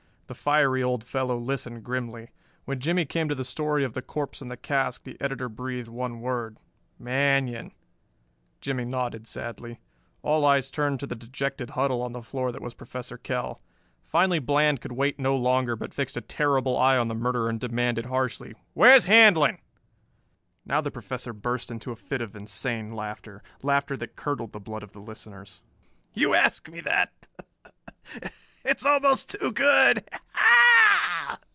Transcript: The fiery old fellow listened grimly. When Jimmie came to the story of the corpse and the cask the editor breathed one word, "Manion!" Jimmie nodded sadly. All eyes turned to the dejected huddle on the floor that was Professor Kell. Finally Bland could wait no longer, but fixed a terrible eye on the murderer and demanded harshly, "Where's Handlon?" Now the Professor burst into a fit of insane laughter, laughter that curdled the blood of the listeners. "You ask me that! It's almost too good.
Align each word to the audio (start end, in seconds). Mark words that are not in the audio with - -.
The 0.27 0.35
fiery 0.35 0.81
old 0.81 1.03
fellow 1.03 1.37
listened 1.37 1.83
grimly. 1.83 2.29
When 2.63 2.79
Jimmie 2.79 3.03
came 3.03 3.27
to 3.27 3.35
the 3.35 3.43
story 3.43 3.83
of 3.83 3.91
the 3.91 4.01
corpse 4.01 4.41
and 4.41 4.49
the 4.49 4.55
cask 4.55 5.03
the 5.03 5.19
editor 5.19 5.49
breathed 5.49 5.89
one 5.89 6.21
word, 6.21 6.57
"Manion!" 6.97 7.73
Jimmie 8.61 8.85
nodded 8.85 9.27
sadly. 9.27 9.81
All 10.23 10.45
eyes 10.45 10.71
turned 10.71 11.01
to 11.01 11.05
the 11.05 11.17
dejected 11.17 11.71
huddle 11.71 12.01
on 12.01 12.13
the 12.13 12.21
floor 12.21 12.53
that 12.53 12.61
was 12.61 12.73
Professor 12.73 13.17
Kell. 13.17 13.61
Finally 14.05 14.39
Bland 14.39 14.79
could 14.79 14.93
wait 14.93 15.19
no 15.19 15.35
longer, 15.35 15.75
but 15.75 15.93
fixed 15.93 16.15
a 16.15 16.21
terrible 16.21 16.77
eye 16.77 16.95
on 16.95 17.09
the 17.09 17.13
murderer 17.13 17.49
and 17.49 17.59
demanded 17.59 18.05
harshly, 18.05 18.53
"Where's 18.73 19.03
Handlon?" 19.07 19.57
Now 20.65 20.79
the 20.79 20.91
Professor 20.91 21.33
burst 21.33 21.69
into 21.69 21.91
a 21.91 21.97
fit 21.97 22.21
of 22.21 22.37
insane 22.37 22.93
laughter, 22.95 23.43
laughter 23.63 23.97
that 23.97 24.15
curdled 24.15 24.53
the 24.53 24.61
blood 24.61 24.81
of 24.81 24.93
the 24.93 25.01
listeners. 25.01 25.59
"You 26.13 26.33
ask 26.33 26.69
me 26.69 26.79
that! 26.79 27.11
It's 28.63 28.85
almost 28.85 29.31
too 29.31 29.51
good. 29.51 30.05